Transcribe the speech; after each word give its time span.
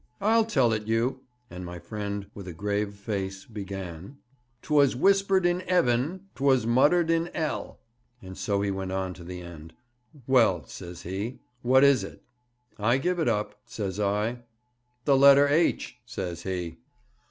I'll 0.19 0.45
tell 0.45 0.73
it 0.73 0.87
you," 0.87 1.19
and 1.51 1.63
my 1.63 1.77
friend, 1.77 2.25
with 2.33 2.47
a 2.47 2.53
grave 2.53 2.95
face, 2.95 3.45
began: 3.45 4.17
'"'Twas 4.63 4.95
whispered 4.95 5.45
in 5.45 5.61
'eaven; 5.69 6.25
'twas 6.33 6.65
muttered 6.65 7.11
in 7.11 7.27
'ell'" 7.35 7.79
and 8.19 8.35
so 8.35 8.61
he 8.63 8.71
went 8.71 8.91
on 8.91 9.13
to 9.13 9.23
the 9.23 9.41
end. 9.41 9.75
"Well," 10.25 10.65
says 10.65 11.03
he, 11.03 11.37
"what 11.61 11.83
is 11.83 12.03
it?" 12.03 12.23
"I 12.79 12.97
give 12.97 13.19
it 13.19 13.27
up," 13.29 13.61
says 13.63 13.99
I. 13.99 14.39
"The 15.05 15.15
letter 15.15 15.47
H," 15.47 15.99
says 16.07 16.41
he.' 16.41 16.79